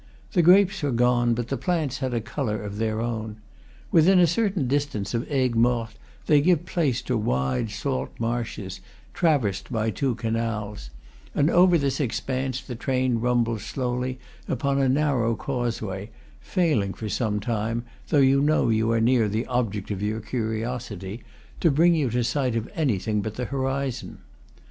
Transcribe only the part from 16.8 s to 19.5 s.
for some time, though you know you are near the